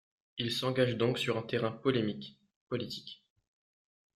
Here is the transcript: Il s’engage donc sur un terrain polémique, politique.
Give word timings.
Il 0.39 0.49
s’engage 0.51 0.97
donc 0.97 1.19
sur 1.19 1.37
un 1.37 1.43
terrain 1.43 1.69
polémique, 1.71 2.35
politique. 2.69 3.23